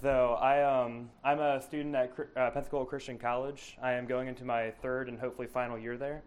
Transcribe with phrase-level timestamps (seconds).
[0.00, 3.76] so I, um, I'm a student at uh, Pensacola Christian College.
[3.82, 6.22] I am going into my third and hopefully final year there.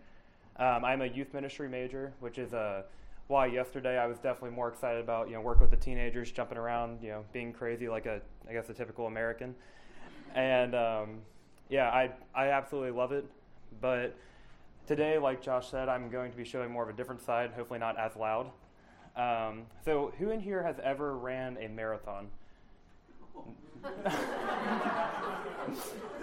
[0.57, 2.83] Um, I'm a youth ministry major, which is a
[3.27, 6.57] why yesterday I was definitely more excited about you know working with the teenagers, jumping
[6.57, 9.55] around, you know, being crazy like a I guess a typical American,
[10.35, 11.21] and um,
[11.69, 13.25] yeah, I I absolutely love it.
[13.79, 14.17] But
[14.87, 17.79] today, like Josh said, I'm going to be showing more of a different side, hopefully
[17.79, 18.49] not as loud.
[19.15, 22.29] Um, so, who in here has ever ran a marathon?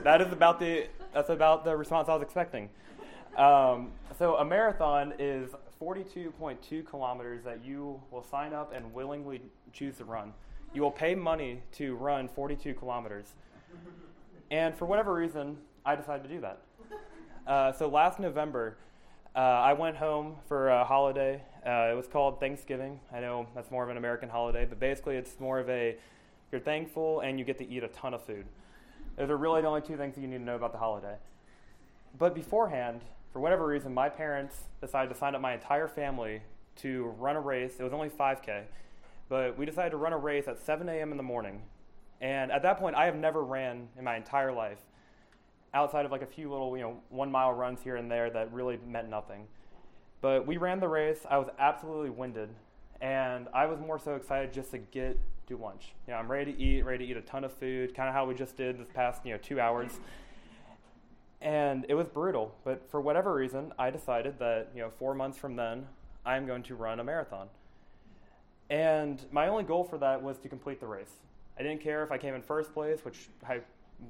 [0.02, 2.68] that is about the that's about the response I was expecting.
[3.36, 9.96] Um, so a marathon is 42.2 kilometers that you will sign up and willingly choose
[9.98, 10.32] to run.
[10.72, 13.34] You will pay money to run 42 kilometers.
[14.50, 16.60] And for whatever reason, I decided to do that.
[17.46, 18.76] Uh, so last November,
[19.34, 21.42] uh, I went home for a holiday.
[21.66, 23.00] Uh, it was called Thanksgiving.
[23.12, 25.96] I know that's more of an American holiday, but basically it's more of a
[26.52, 28.46] you're thankful and you get to eat a ton of food.
[29.16, 31.16] Those are really the only two things that you need to know about the holiday.
[32.16, 33.00] But beforehand,
[33.32, 36.42] for whatever reason, my parents decided to sign up my entire family
[36.76, 37.74] to run a race.
[37.80, 38.62] It was only 5K,
[39.28, 41.10] but we decided to run a race at 7 a.m.
[41.10, 41.62] in the morning.
[42.20, 44.78] And at that point, I have never ran in my entire life
[45.74, 48.52] outside of like a few little, you know, one mile runs here and there that
[48.52, 49.48] really meant nothing.
[50.26, 51.20] But we ran the race.
[51.30, 52.48] I was absolutely winded.
[53.00, 55.94] And I was more so excited just to get to lunch.
[56.08, 58.14] You know, I'm ready to eat, ready to eat a ton of food, kind of
[58.16, 59.92] how we just did this past, you know, two hours
[61.40, 62.56] and it was brutal.
[62.64, 65.86] But for whatever reason, I decided that you know four months from then,
[66.24, 67.46] I'm going to run a marathon.
[68.68, 71.20] And my only goal for that was to complete the race.
[71.56, 73.60] I didn't care if I came in first place, which I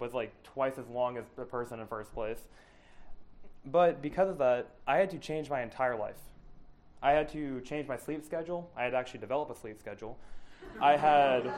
[0.01, 2.39] was like twice as long as the person in first place.
[3.67, 6.21] But because of that, I had to change my entire life.
[7.03, 8.71] I had to change my sleep schedule.
[8.77, 10.17] I had to actually develop a sleep schedule.
[10.81, 11.53] I had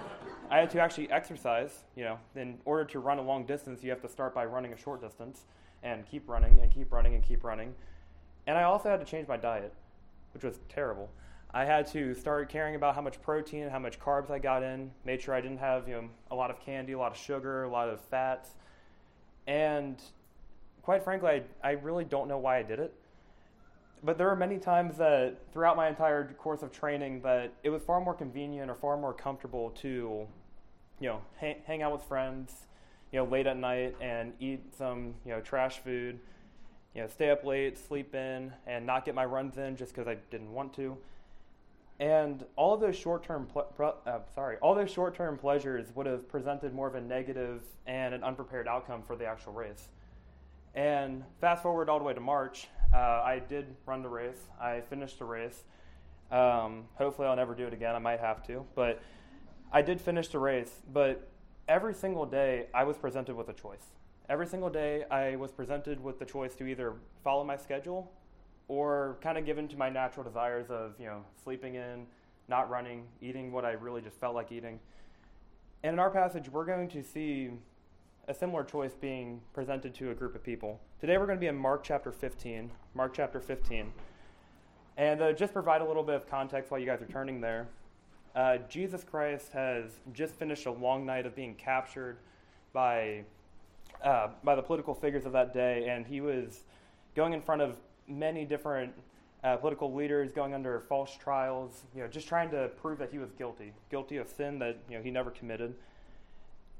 [0.50, 1.84] I had to actually exercise.
[1.96, 4.72] You know, in order to run a long distance, you have to start by running
[4.72, 5.44] a short distance
[5.82, 7.74] and keep running and keep running and keep running.
[8.46, 9.72] And I also had to change my diet,
[10.32, 11.10] which was terrible.
[11.52, 14.90] I had to start caring about how much protein, how much carbs I got in,
[15.04, 17.64] made sure I didn't have you know a lot of candy, a lot of sugar,
[17.64, 18.50] a lot of fats.
[19.46, 20.00] And
[20.88, 22.94] quite frankly, I, I really don't know why I did it.
[24.02, 27.82] But there were many times that throughout my entire course of training that it was
[27.82, 30.26] far more convenient or far more comfortable to
[30.98, 32.68] you know hang, hang out with friends
[33.12, 36.18] you know late at night and eat some you know trash food
[36.94, 40.08] you know stay up late sleep in and not get my runs in just because
[40.08, 40.96] i didn't want to.
[42.00, 46.72] And all of those short-term ple- uh, sorry all those short-term pleasures would have presented
[46.72, 49.90] more of a negative and an unprepared outcome for the actual race
[50.78, 54.48] and fast forward all the way to march uh, I did run the race.
[54.60, 55.64] I finished the race.
[56.30, 57.94] Um, hopefully, I'll never do it again.
[57.94, 59.02] I might have to, but
[59.72, 60.72] I did finish the race.
[60.92, 61.28] But
[61.68, 63.84] every single day, I was presented with a choice.
[64.28, 68.10] Every single day, I was presented with the choice to either follow my schedule
[68.68, 72.06] or kind of given to my natural desires of you know sleeping in,
[72.48, 74.80] not running, eating what I really just felt like eating.
[75.82, 77.50] And in our passage, we're going to see
[78.28, 80.78] a similar choice being presented to a group of people.
[81.00, 82.70] Today we're going to be in Mark chapter 15.
[82.94, 83.90] Mark chapter 15.
[84.98, 87.68] And uh, just provide a little bit of context while you guys are turning there.
[88.36, 92.18] Uh, Jesus Christ has just finished a long night of being captured
[92.74, 93.24] by,
[94.04, 96.64] uh, by the political figures of that day, and he was
[97.16, 98.92] going in front of many different
[99.42, 103.18] uh, political leaders, going under false trials, you know, just trying to prove that he
[103.18, 105.74] was guilty, guilty of sin that you know he never committed.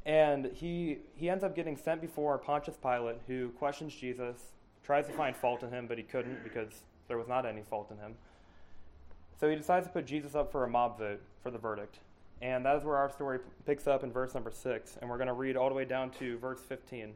[0.09, 4.39] And he, he ends up getting sent before Pontius Pilate, who questions Jesus,
[4.83, 7.91] tries to find fault in him, but he couldn't because there was not any fault
[7.91, 8.15] in him.
[9.39, 11.99] So he decides to put Jesus up for a mob vote for the verdict.
[12.41, 14.97] And that is where our story picks up in verse number 6.
[14.99, 17.13] And we're going to read all the way down to verse 15.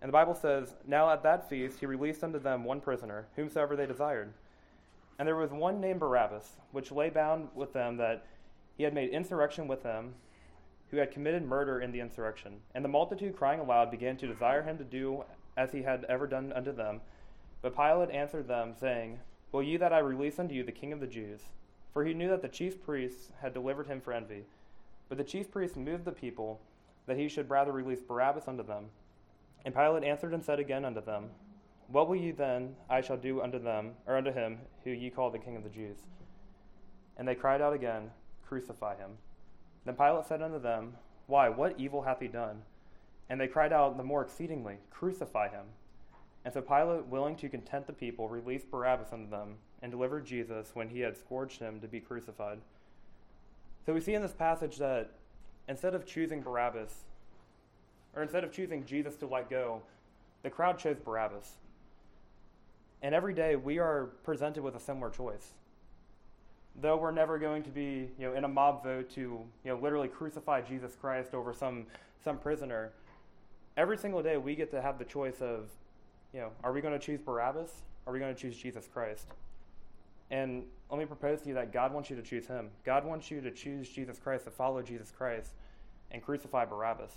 [0.00, 3.76] And the Bible says, Now at that feast he released unto them one prisoner, whomsoever
[3.76, 4.32] they desired.
[5.18, 8.24] And there was one named Barabbas, which lay bound with them that
[8.78, 10.14] he had made insurrection with them,
[10.90, 12.60] who had committed murder in the insurrection.
[12.74, 15.24] And the multitude, crying aloud, began to desire him to do
[15.56, 17.00] as he had ever done unto them.
[17.62, 19.18] But Pilate answered them, saying,
[19.52, 21.40] Will ye that I release unto you the king of the Jews?
[21.92, 24.44] For he knew that the chief priests had delivered him for envy.
[25.08, 26.60] But the chief priests moved the people
[27.06, 28.86] that he should rather release Barabbas unto them.
[29.64, 31.30] And Pilate answered and said again unto them,
[31.88, 35.30] What will ye then I shall do unto them, or unto him who ye call
[35.30, 35.98] the king of the Jews?
[37.16, 38.10] And they cried out again,
[38.46, 39.12] Crucify him.
[39.86, 40.94] Then Pilate said unto them,
[41.28, 42.62] Why, what evil hath he done?
[43.30, 45.66] And they cried out the more exceedingly, Crucify him.
[46.44, 50.70] And so Pilate, willing to content the people, released Barabbas unto them, and delivered Jesus,
[50.74, 52.58] when he had scourged him, to be crucified.
[53.84, 55.10] So we see in this passage that
[55.68, 56.92] instead of choosing Barabbas,
[58.14, 59.82] or instead of choosing Jesus to let go,
[60.42, 61.52] the crowd chose Barabbas.
[63.02, 65.52] And every day we are presented with a similar choice.
[66.80, 69.78] Though we're never going to be, you know, in a mob vote to, you know,
[69.78, 71.86] literally crucify Jesus Christ over some
[72.22, 72.92] some prisoner,
[73.76, 75.70] every single day we get to have the choice of,
[76.34, 77.70] you know, are we going to choose Barabbas?
[78.06, 79.26] Are we going to choose Jesus Christ?
[80.30, 82.70] And let me propose to you that God wants you to choose him.
[82.84, 85.50] God wants you to choose Jesus Christ, to follow Jesus Christ,
[86.10, 87.12] and crucify Barabbas.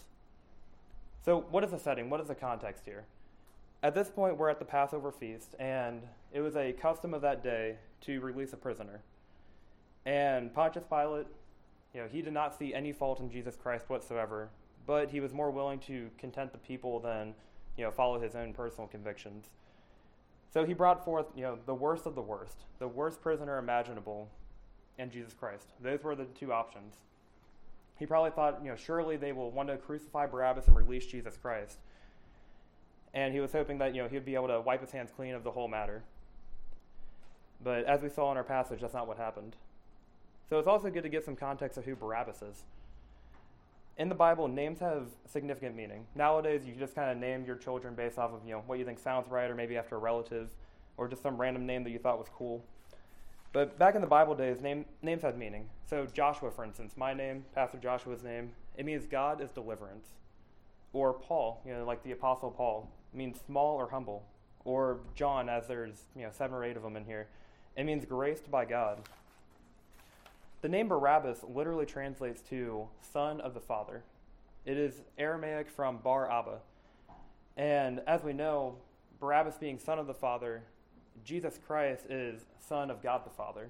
[1.26, 2.10] So, what is the setting?
[2.10, 3.06] What is the context here?
[3.82, 6.02] At this point, we're at the Passover feast, and
[6.34, 9.02] it was a custom of that day to release a prisoner.
[10.10, 11.28] And Pontius Pilate,
[11.94, 14.50] you know, he did not see any fault in Jesus Christ whatsoever,
[14.88, 17.36] but he was more willing to content the people than,
[17.78, 19.46] you know, follow his own personal convictions.
[20.52, 24.28] So he brought forth, you know, the worst of the worst, the worst prisoner imaginable,
[24.98, 25.68] and Jesus Christ.
[25.80, 26.96] Those were the two options.
[28.00, 31.38] He probably thought, you know, surely they will want to crucify Barabbas and release Jesus
[31.38, 31.78] Christ.
[33.14, 35.36] And he was hoping that, you know, he'd be able to wipe his hands clean
[35.36, 36.02] of the whole matter.
[37.64, 39.56] But as we saw in our passage, that's not what happened.
[40.50, 42.64] So it's also good to get some context of who Barabbas is.
[43.98, 46.08] In the Bible, names have significant meaning.
[46.16, 48.86] Nowadays, you just kind of name your children based off of you know what you
[48.86, 50.50] think sounds right, or maybe after a relative,
[50.98, 52.64] or just some random name that you thought was cool.
[53.52, 55.70] But back in the Bible days, name, names had meaning.
[55.86, 60.08] So Joshua, for instance, my name, Pastor Joshua's name, it means God is deliverance.
[60.94, 64.24] Or Paul, you know, like the Apostle Paul, means small or humble.
[64.66, 67.28] Or John, as there's you know seven or eight of them in here,
[67.76, 69.02] it means graced by God.
[70.62, 74.04] The name Barabbas literally translates to son of the father.
[74.66, 76.60] It is Aramaic from Bar Abba.
[77.56, 78.76] And as we know,
[79.20, 80.64] Barabbas being son of the father,
[81.24, 83.70] Jesus Christ is son of God the Father.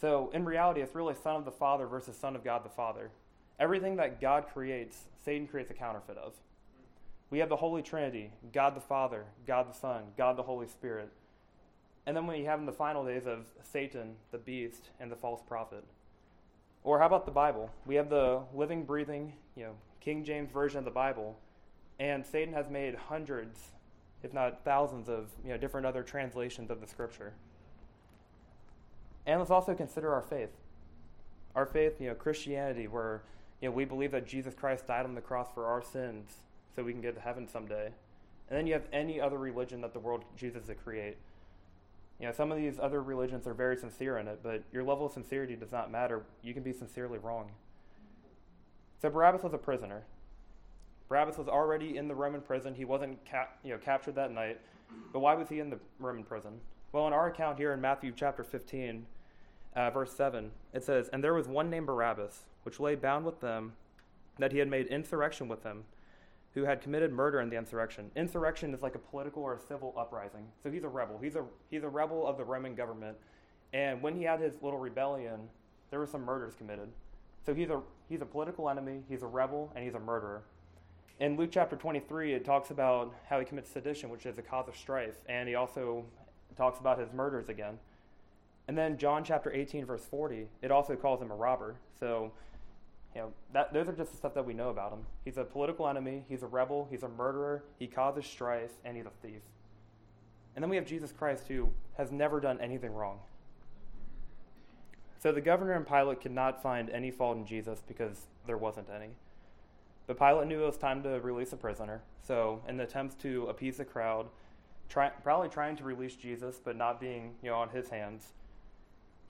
[0.00, 3.10] So in reality, it's really son of the Father versus son of God the Father.
[3.58, 6.34] Everything that God creates, Satan creates a counterfeit of.
[7.30, 11.10] We have the Holy Trinity God the Father, God the Son, God the Holy Spirit.
[12.06, 15.42] And then we have in the final days of Satan, the beast, and the false
[15.46, 15.84] prophet.
[16.84, 17.70] Or how about the Bible?
[17.84, 21.36] We have the living, breathing, you know, King James version of the Bible,
[21.98, 23.58] and Satan has made hundreds,
[24.22, 27.32] if not thousands, of you know different other translations of the Scripture.
[29.26, 30.50] And let's also consider our faith.
[31.56, 33.22] Our faith, you know, Christianity, where
[33.60, 36.36] you know we believe that Jesus Christ died on the cross for our sins,
[36.76, 37.86] so we can get to heaven someday.
[38.48, 41.16] And then you have any other religion that the world chooses to create.
[42.18, 45.06] You know, some of these other religions are very sincere in it, but your level
[45.06, 46.22] of sincerity does not matter.
[46.42, 47.50] You can be sincerely wrong.
[49.02, 50.04] So Barabbas was a prisoner.
[51.08, 52.74] Barabbas was already in the Roman prison.
[52.74, 54.60] He wasn't cap- you know, captured that night.
[55.12, 56.60] But why was he in the Roman prison?
[56.92, 59.06] Well, in our account here in Matthew chapter 15,
[59.74, 63.40] uh, verse 7, it says, And there was one named Barabbas, which lay bound with
[63.40, 63.74] them,
[64.38, 65.84] that he had made insurrection with them
[66.56, 68.10] who had committed murder in the insurrection.
[68.16, 70.46] Insurrection is like a political or a civil uprising.
[70.62, 71.18] So he's a rebel.
[71.22, 73.18] He's a he's a rebel of the Roman government.
[73.74, 75.50] And when he had his little rebellion,
[75.90, 76.88] there were some murders committed.
[77.44, 80.44] So he's a he's a political enemy, he's a rebel, and he's a murderer.
[81.20, 84.66] In Luke chapter 23, it talks about how he commits sedition, which is a cause
[84.66, 86.06] of strife, and he also
[86.56, 87.78] talks about his murders again.
[88.66, 91.76] And then John chapter 18, verse 40, it also calls him a robber.
[92.00, 92.32] So
[93.16, 94.98] you know, that, those are just the stuff that we know about him.
[95.24, 99.06] He's a political enemy, he's a rebel, he's a murderer, he causes strife, and he's
[99.06, 99.40] a thief.
[100.54, 103.20] And then we have Jesus Christ who has never done anything wrong.
[105.18, 108.88] So the governor and Pilate could not find any fault in Jesus because there wasn't
[108.94, 109.08] any.
[110.06, 112.02] But Pilate knew it was time to release a prisoner.
[112.22, 114.26] So, in the attempts to appease the crowd,
[114.90, 118.34] try, probably trying to release Jesus, but not being you know on his hands,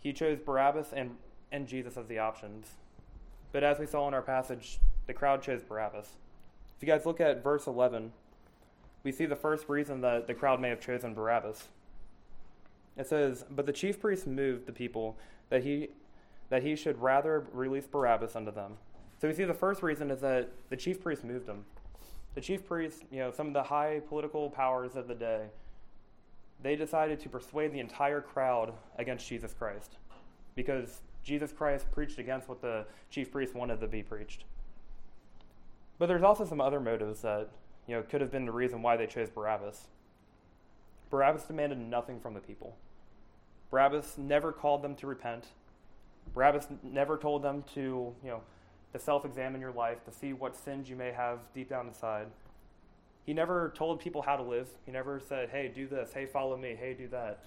[0.00, 1.12] he chose Barabbas and,
[1.52, 2.66] and Jesus as the options.
[3.52, 6.08] But as we saw in our passage, the crowd chose Barabbas.
[6.76, 8.12] If you guys look at verse 11,
[9.02, 11.68] we see the first reason that the crowd may have chosen Barabbas.
[12.96, 15.16] It says, But the chief priests moved the people
[15.48, 15.88] that he,
[16.50, 18.72] that he should rather release Barabbas unto them.
[19.20, 21.64] So we see the first reason is that the chief priests moved him.
[22.34, 25.46] The chief priests, you know, some of the high political powers of the day,
[26.62, 29.96] they decided to persuade the entire crowd against Jesus Christ
[30.54, 34.44] because Jesus Christ preached against what the chief priests wanted to be preached.
[35.98, 37.48] But there's also some other motives that
[37.88, 39.88] you know could have been the reason why they chose Barabbas.
[41.10, 42.76] Barabbas demanded nothing from the people.
[43.70, 45.46] Barabbas never called them to repent.
[46.32, 48.40] Barabbas never told them to, you know,
[48.92, 52.28] to self-examine your life, to see what sins you may have deep down inside.
[53.24, 54.68] He never told people how to live.
[54.84, 56.12] He never said, "Hey, do this.
[56.12, 56.76] Hey, follow me.
[56.76, 57.40] Hey, do that."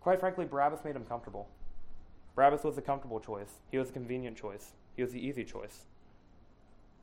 [0.00, 1.48] Quite frankly, Barabbas made him comfortable.
[2.34, 3.58] Barabbas was a comfortable choice.
[3.70, 4.72] He was a convenient choice.
[4.96, 5.84] He was the easy choice.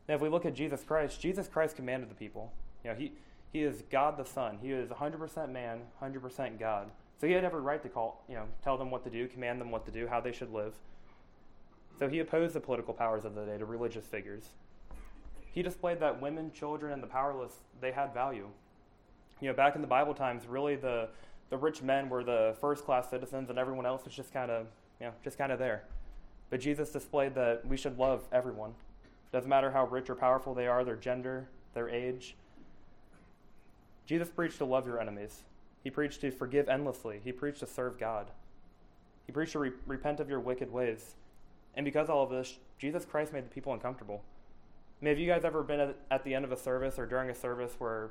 [0.08, 2.52] Now, if we look at Jesus Christ, Jesus Christ commanded the people.
[2.84, 3.14] You know, he,
[3.54, 4.58] he is God the Son.
[4.62, 6.90] He is 100% man, 100% God.
[7.20, 9.60] So he had every right to call, you know, tell them what to do, command
[9.60, 10.74] them what to do, how they should live.
[12.00, 14.46] So he opposed the political powers of the day, to religious figures.
[15.52, 18.48] He displayed that women, children, and the powerless, they had value.
[19.42, 21.10] You know, back in the Bible times, really the,
[21.50, 24.68] the rich men were the first class citizens and everyone else was just kind of,
[25.00, 25.84] you know, just kind of there.
[26.50, 28.74] But Jesus displayed that we should love everyone.
[29.32, 32.36] Doesn't matter how rich or powerful they are, their gender, their age.
[34.06, 35.44] Jesus preached to love your enemies.
[35.84, 37.22] He preached to forgive endlessly.
[37.24, 38.32] He preached to serve God.
[39.27, 41.13] He preached to re- repent of your wicked ways.
[41.75, 44.24] And because of all of this, Jesus Christ made the people uncomfortable.
[45.00, 47.06] I mean, have you guys ever been at, at the end of a service or
[47.06, 48.10] during a service where,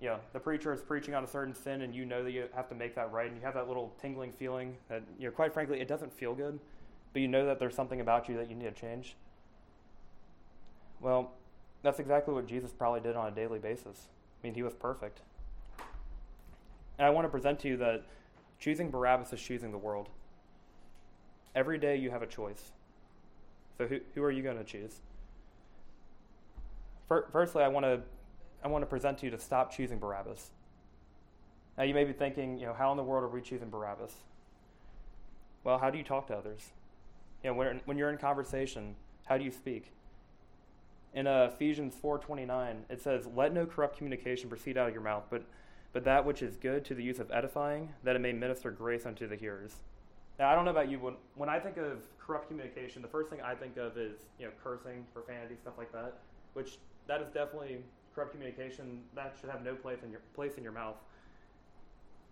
[0.00, 2.44] you know, the preacher is preaching on a certain sin and you know that you
[2.54, 5.30] have to make that right and you have that little tingling feeling that, you know,
[5.30, 6.58] quite frankly, it doesn't feel good,
[7.12, 9.16] but you know that there's something about you that you need to change?
[11.00, 11.32] Well,
[11.82, 14.08] that's exactly what Jesus probably did on a daily basis.
[14.42, 15.20] I mean, he was perfect.
[16.98, 18.04] And I want to present to you that
[18.58, 20.08] choosing Barabbas is choosing the world.
[21.54, 22.72] Every day you have a choice.
[23.78, 25.00] So who, who are you going to choose?
[27.08, 28.00] Firstly, I want to
[28.66, 30.50] I want to present to you to stop choosing Barabbas.
[31.78, 34.12] Now you may be thinking, you know, how in the world are we choosing Barabbas?
[35.62, 36.70] Well, how do you talk to others?
[37.44, 38.96] You know, when, when you're in conversation,
[39.26, 39.92] how do you speak?
[41.14, 45.22] In uh, Ephesians 4:29, it says, "Let no corrupt communication proceed out of your mouth,
[45.30, 45.44] but
[45.92, 49.06] but that which is good to the use of edifying, that it may minister grace
[49.06, 49.76] unto the hearers.
[50.40, 53.30] Now, I don't know about you, when, when I think of corrupt communication, the first
[53.30, 56.18] thing I think of is, you know, cursing, profanity, stuff like that,
[56.52, 57.78] which that is definitely
[58.16, 59.02] corrupt communication.
[59.14, 60.96] That should have no place in your, place in your mouth.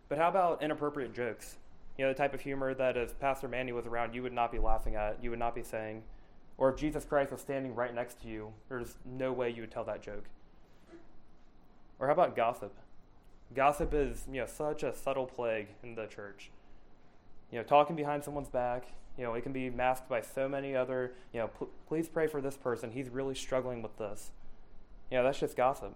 [0.08, 1.56] But how about inappropriate jokes?
[1.98, 4.50] You know, the type of humor that if Pastor Manny was around, you would not
[4.50, 6.02] be laughing at, you would not be saying,
[6.56, 9.70] or if Jesus Christ was standing right next to you, there's no way you would
[9.70, 10.24] tell that joke.
[12.00, 12.74] Or how about gossip?
[13.54, 16.50] Gossip is, you know, such a subtle plague in the church.
[17.52, 18.86] You know, talking behind someone's back,
[19.16, 22.26] you know, it can be masked by so many other, you know, pl- please pray
[22.26, 22.90] for this person.
[22.90, 24.32] He's really struggling with this.
[25.10, 25.94] You know, that's just gossip.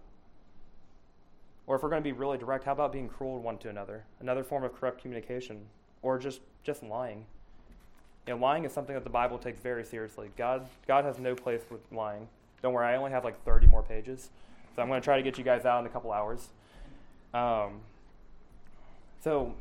[1.67, 4.05] Or if we're going to be really direct, how about being cruel one to another?
[4.21, 5.67] Another form of corrupt communication.
[6.01, 7.27] Or just, just lying.
[8.27, 10.31] You know, lying is something that the Bible takes very seriously.
[10.37, 12.29] God, God has no place with lying.
[12.63, 14.31] Don't worry, I only have like 30 more pages.
[14.75, 16.49] So I'm going to try to get you guys out in a couple hours.
[17.35, 17.81] Um,
[19.21, 19.55] so,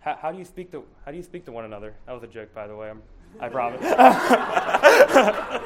[0.00, 1.94] how, how, do you speak to how do you speak to one another?
[2.06, 2.90] That was a joke, by the way.
[2.90, 3.02] I'm,
[3.40, 3.80] I promise.
[3.80, 5.62] that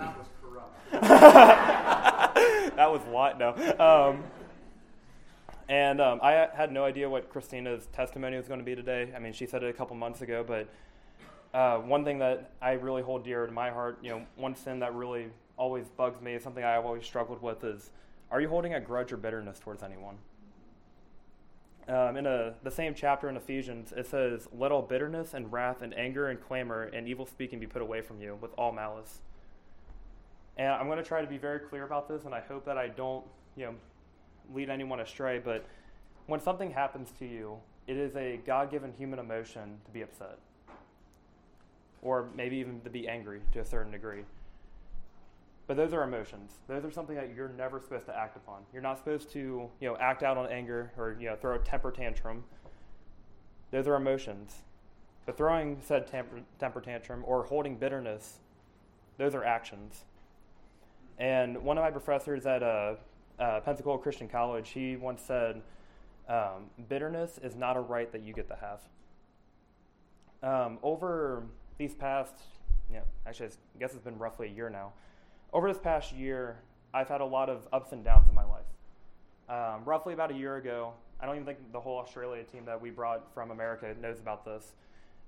[0.00, 1.62] was corrupt.
[2.96, 3.38] was what?
[3.38, 3.54] No.
[3.78, 4.24] Um,
[5.68, 9.12] and um, I had no idea what Christina's testimony was going to be today.
[9.14, 10.68] I mean, she said it a couple months ago, but
[11.52, 14.78] uh, one thing that I really hold dear to my heart, you know, one sin
[14.80, 15.26] that really
[15.56, 17.90] always bugs me, something I've always struggled with, is
[18.30, 20.18] are you holding a grudge or bitterness towards anyone?
[21.88, 25.82] Um, in a, the same chapter in Ephesians, it says, Let all bitterness and wrath
[25.82, 29.20] and anger and clamor and evil speaking be put away from you with all malice.
[30.56, 32.78] And I'm going to try to be very clear about this, and I hope that
[32.78, 33.24] I don't
[33.56, 33.74] you know,
[34.54, 35.38] lead anyone astray.
[35.38, 35.66] But
[36.26, 40.38] when something happens to you, it is a God given human emotion to be upset,
[42.02, 44.24] or maybe even to be angry to a certain degree.
[45.66, 46.52] But those are emotions.
[46.68, 48.62] Those are something that you're never supposed to act upon.
[48.72, 51.58] You're not supposed to, you know, act out on anger or you know throw a
[51.58, 52.44] temper tantrum.
[53.72, 54.62] Those are emotions.
[55.26, 58.38] But throwing said temper, temper tantrum or holding bitterness,
[59.18, 60.04] those are actions.
[61.18, 62.60] And one of my professors at
[63.64, 65.62] Pensacola Christian College, he once said,
[66.28, 68.80] um, "Bitterness is not a right that you get to have."
[70.42, 71.44] Um, over
[71.78, 72.34] these past,
[72.92, 74.92] yeah, actually, I guess it's been roughly a year now
[75.52, 76.58] over this past year,
[76.92, 78.66] I've had a lot of ups and downs in my life.
[79.48, 82.80] Um, roughly about a year ago, I don't even think the whole Australia team that
[82.80, 84.72] we brought from America knows about this.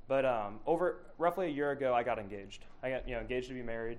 [0.07, 2.65] But um, over roughly a year ago, I got engaged.
[2.83, 3.99] I got you know engaged to be married,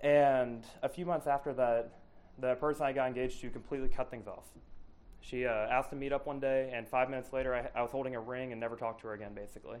[0.00, 1.92] and a few months after that,
[2.38, 4.44] the person I got engaged to completely cut things off.
[5.20, 7.90] She uh, asked to meet up one day, and five minutes later, I, I was
[7.90, 9.78] holding a ring and never talked to her again, basically.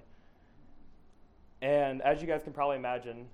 [1.62, 3.26] And as you guys can probably imagine,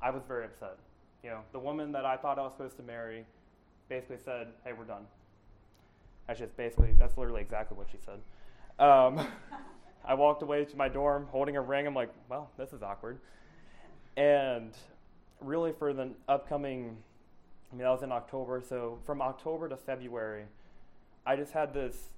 [0.00, 0.78] I was very upset.
[1.22, 3.26] You know, the woman that I thought I was supposed to marry
[3.88, 5.06] basically said, "Hey, we're done."
[6.26, 8.20] That's just basically that's literally exactly what she said.
[8.78, 9.26] Um,
[10.04, 11.86] I walked away to my dorm holding a ring.
[11.86, 13.18] I'm like, well, this is awkward.
[14.16, 14.72] And
[15.40, 16.96] really, for the upcoming,
[17.72, 18.62] I mean, that was in October.
[18.66, 20.44] So from October to February,
[21.26, 22.08] I just had this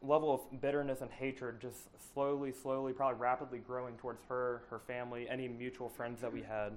[0.00, 5.28] level of bitterness and hatred just slowly, slowly, probably rapidly growing towards her, her family,
[5.28, 6.72] any mutual friends that we had,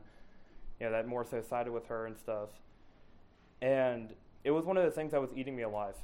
[0.79, 2.49] you know, that more so sided with her and stuff.
[3.61, 5.95] And it was one of the things that was eating me alive.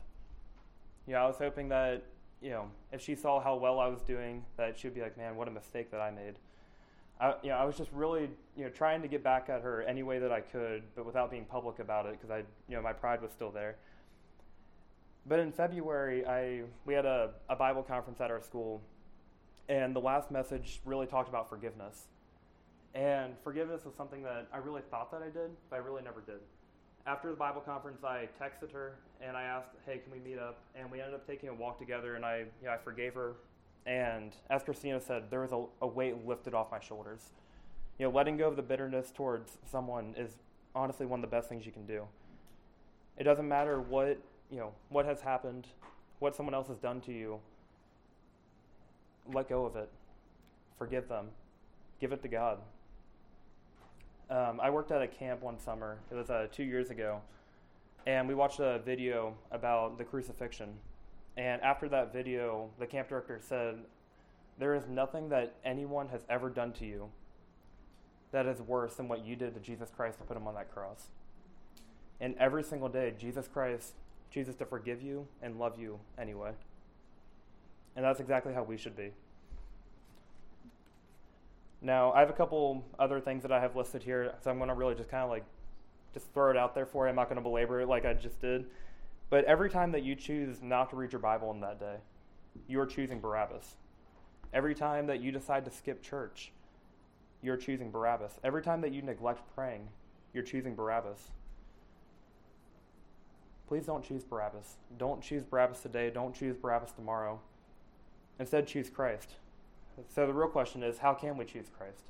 [1.07, 2.03] You know, I was hoping that,
[2.41, 5.35] you know, if she saw how well I was doing, that she'd be like, man,
[5.35, 6.35] what a mistake that I made.
[7.19, 9.81] I, you know, I was just really, you know, trying to get back at her
[9.83, 12.81] any way that I could, but without being public about it because I, you know,
[12.81, 13.75] my pride was still there.
[15.25, 18.81] But in February, I we had a, a Bible conference at our school,
[19.67, 22.05] and the last message really talked about forgiveness.
[22.93, 26.21] And forgiveness was something that I really thought that I did, but I really never
[26.21, 26.39] did.
[27.05, 30.59] After the Bible conference, I texted her and I asked, "Hey, can we meet up?"
[30.75, 33.33] And we ended up taking a walk together, and I, you know, I forgave her
[33.87, 37.31] and as Christina said, there was a, a weight lifted off my shoulders.
[37.97, 40.31] You know, letting go of the bitterness towards someone is
[40.75, 42.03] honestly one of the best things you can do.
[43.17, 44.19] It doesn't matter what,
[44.51, 45.67] you know, what has happened,
[46.19, 47.39] what someone else has done to you.
[49.33, 49.89] Let go of it.
[50.77, 51.27] Forgive them.
[51.99, 52.59] Give it to God.
[54.29, 55.97] Um, I worked at a camp one summer.
[56.11, 57.21] It was uh, two years ago.
[58.05, 60.73] And we watched a video about the crucifixion
[61.37, 63.77] and after that video, the camp director said,
[64.57, 67.09] There is nothing that anyone has ever done to you
[68.31, 70.73] that is worse than what you did to Jesus Christ to put him on that
[70.73, 71.07] cross.
[72.19, 73.93] And every single day, Jesus Christ
[74.31, 76.51] chooses to forgive you and love you anyway.
[77.95, 79.11] And that's exactly how we should be.
[81.81, 84.69] Now, I have a couple other things that I have listed here, so I'm going
[84.69, 85.45] to really just kind of like
[86.13, 87.09] just throw it out there for you.
[87.09, 88.65] I'm not going to belabor it like I just did.
[89.29, 91.97] But every time that you choose not to read your Bible on that day,
[92.67, 93.75] you're choosing Barabbas.
[94.53, 96.51] Every time that you decide to skip church,
[97.41, 98.39] you're choosing Barabbas.
[98.43, 99.89] Every time that you neglect praying,
[100.33, 101.19] you're choosing Barabbas.
[103.67, 104.77] Please don't choose Barabbas.
[104.97, 106.09] Don't choose Barabbas today.
[106.09, 107.39] Don't choose Barabbas tomorrow.
[108.39, 109.31] Instead, choose Christ.
[110.07, 112.03] So the real question is how can we choose Christ?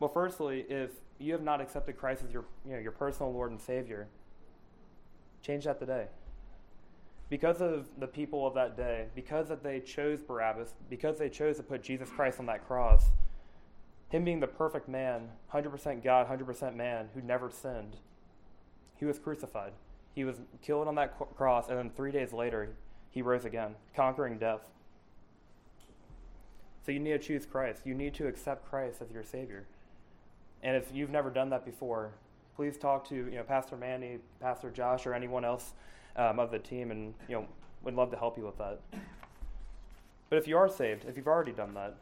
[0.00, 3.50] Well, firstly, if you have not accepted Christ as your, you know, your personal Lord
[3.50, 4.06] and Savior,
[5.48, 6.08] Change that today.
[7.30, 11.56] Because of the people of that day, because that they chose Barabbas, because they chose
[11.56, 13.06] to put Jesus Christ on that cross,
[14.10, 17.96] him being the perfect man, 100% God, 100% man, who never sinned,
[18.96, 19.72] he was crucified.
[20.14, 22.68] He was killed on that cross, and then three days later,
[23.08, 24.60] he rose again, conquering death.
[26.84, 27.86] So you need to choose Christ.
[27.86, 29.64] You need to accept Christ as your Savior.
[30.62, 32.12] And if you've never done that before,
[32.58, 35.74] please talk to you know Pastor Manny, Pastor Josh, or anyone else
[36.16, 37.46] um, of the team, and you know
[37.84, 38.80] would love to help you with that.
[40.28, 41.94] But if you are saved, if you've already done that,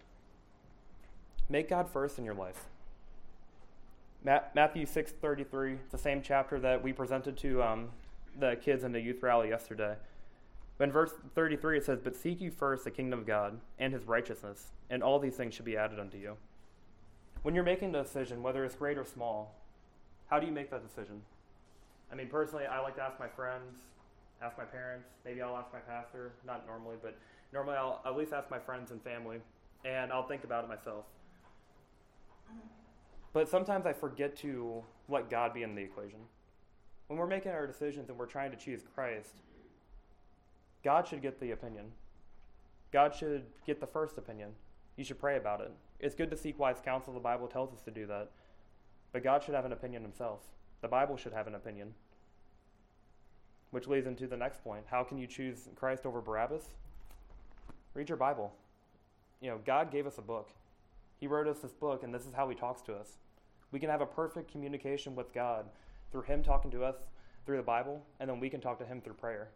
[1.51, 2.65] make God first in your life.
[4.25, 7.91] Matthew six thirty three, the same chapter that we presented to um,
[8.41, 9.95] the kids in the youth rally yesterday.
[10.79, 13.95] But in verse 33, it says, But seek you first the kingdom of God and
[13.95, 16.37] his righteousness, and all these things should be added unto you.
[17.43, 19.55] When you're making a decision, whether it's great or small,
[20.29, 21.23] how do you make that decision?
[22.11, 23.77] I mean, personally, I like to ask my friends,
[24.43, 27.17] ask my parents, maybe I'll ask my pastor, not normally, but
[27.53, 29.39] normally I'll at least ask my friends and family,
[29.85, 31.05] and I'll think about it myself.
[33.33, 36.21] But sometimes I forget to let God be in the equation.
[37.09, 39.43] When we're making our decisions and we're trying to choose Christ,
[40.83, 41.87] God should get the opinion.
[42.93, 44.51] God should get the first opinion.
[44.97, 45.73] You should pray about it.
[46.01, 47.13] It's good to seek wise counsel.
[47.13, 48.31] The Bible tells us to do that.
[49.13, 50.41] But God should have an opinion himself.
[50.83, 51.95] The Bible should have an opinion.
[53.71, 54.85] Which leads into the next point.
[54.91, 56.65] How can you choose Christ over Barabbas?
[57.95, 58.53] Read your Bible.
[59.41, 60.51] You know, God gave us a book.
[61.19, 63.19] He wrote us this book, and this is how He talks to us.
[63.73, 65.67] We can have a perfect communication with God
[66.13, 66.97] through Him talking to us
[67.45, 69.49] through the Bible, and then we can talk to Him through prayer.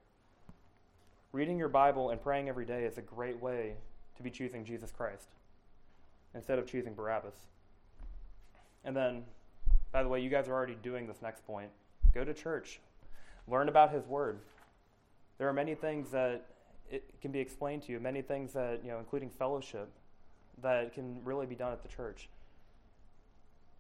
[1.33, 3.75] Reading your Bible and praying every day is a great way
[4.17, 5.29] to be choosing Jesus Christ
[6.35, 7.35] instead of choosing Barabbas.
[8.85, 9.25] And then
[9.93, 11.71] by the way, you guys are already doing this next point.
[12.15, 12.81] Go to church,
[13.49, 14.41] learn about His Word.
[15.39, 16.47] There are many things that
[16.91, 19.91] it can be explained to you, many things that, you know, including fellowship,
[20.63, 22.29] that can really be done at the church.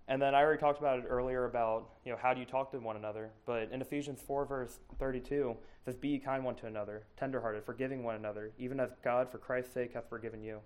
[0.09, 2.73] And then I already talked about it earlier about, you know, how do you talk
[2.73, 3.31] to one another?
[3.47, 8.03] But in Ephesians 4, verse 32, it says, Be kind one to another, tenderhearted, forgiving
[8.03, 10.61] one another, even as God, for Christ's sake, hath forgiven you.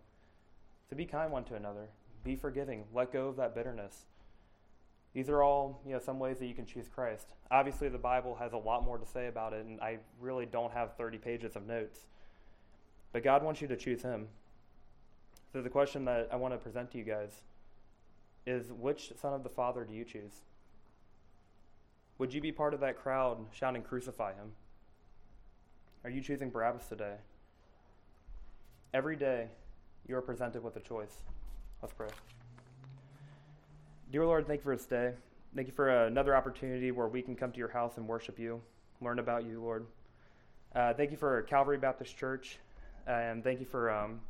[0.89, 1.89] So be kind one to another.
[2.25, 2.85] Be forgiving.
[2.95, 4.07] Let go of that bitterness.
[5.15, 7.35] These are all, you know, some ways that you can choose Christ.
[7.51, 10.73] Obviously, the Bible has a lot more to say about it, and I really don't
[10.73, 12.01] have 30 pages of notes.
[13.13, 14.27] But God wants you to choose Him.
[15.53, 17.31] So the question that I want to present to you guys
[18.45, 20.33] is which son of the Father do you choose?
[22.19, 24.53] Would you be part of that crowd shouting, Crucify Him?
[26.03, 27.15] Are you choosing Barabbas today?
[28.95, 29.49] every day
[30.07, 31.17] you are presented with a choice.
[31.83, 32.09] Let's pray.
[34.11, 35.13] Dear Lord, thank you for this day.
[35.57, 38.61] Thank you for another opportunity where we can come to your house and worship you,
[39.01, 39.87] learn about you, Lord.
[40.75, 42.59] Uh, thank you for Calvary Baptist Church,
[43.07, 44.21] and thank you for um,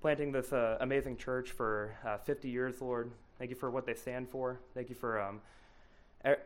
[0.00, 3.10] planting this uh, amazing church for uh, 50 years, Lord.
[3.38, 4.60] Thank you for what they stand for.
[4.74, 5.40] Thank you for um,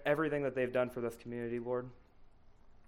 [0.04, 1.88] everything that they've done for this community, Lord.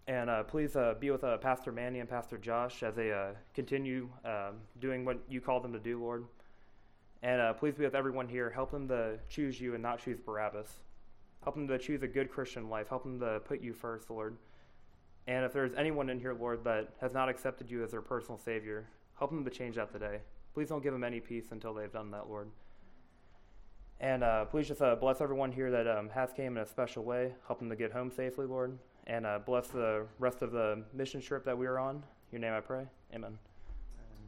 [0.09, 3.12] And uh, please uh, be with uh, Pastor Manny and Pastor Josh as they
[3.55, 6.24] continue um, doing what you call them to do, Lord.
[7.22, 8.50] And uh, please be with everyone here.
[8.50, 10.68] Help them to choose you and not choose Barabbas.
[11.42, 12.88] Help them to choose a good Christian life.
[12.88, 14.37] Help them to put you first, Lord.
[15.26, 18.38] And if there's anyone in here, Lord, that has not accepted you as their personal
[18.38, 20.18] Savior, help them to change that today.
[20.52, 22.50] Please don't give them any peace until they've done that, Lord.
[24.00, 27.04] And uh, please just uh, bless everyone here that um, has came in a special
[27.04, 27.32] way.
[27.46, 28.76] Help them to get home safely, Lord.
[29.06, 31.96] And uh, bless the rest of the mission trip that we are on.
[31.96, 32.87] In your name I pray.
[33.14, 33.38] Amen.